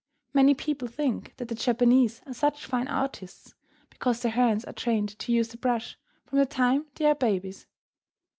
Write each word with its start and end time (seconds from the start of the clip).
Many 0.33 0.55
people 0.55 0.87
think 0.87 1.37
that 1.37 1.47
the 1.47 1.53
Japanese 1.53 2.23
are 2.25 2.33
such 2.33 2.65
fine 2.65 2.87
artists 2.87 3.53
because 3.91 4.23
their 4.23 4.31
hands 4.31 4.65
are 4.65 4.73
trained 4.73 5.09
to 5.19 5.31
use 5.31 5.49
the 5.49 5.57
brush 5.57 5.95
from 6.25 6.39
the 6.39 6.45
time 6.47 6.87
they 6.95 7.05
are 7.05 7.13
babies. 7.13 7.67